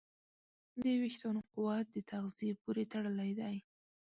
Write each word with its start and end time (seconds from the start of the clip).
د 0.81 0.83
وېښتیانو 1.01 1.41
قوت 1.51 1.85
د 1.91 1.97
تغذیې 2.11 2.53
پورې 2.61 2.83
تړلی 2.93 3.31
دی. 3.39 3.55